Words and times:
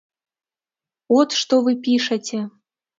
От 1.19 1.37
што 1.43 1.63
вы 1.69 1.79
пішаце. 1.85 2.45